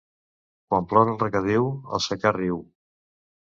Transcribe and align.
Quan 0.71 0.87
plora 0.93 1.13
el 1.17 1.19
regadiu, 1.25 1.69
el 1.99 2.03
secà 2.09 2.35
riu. 2.41 2.61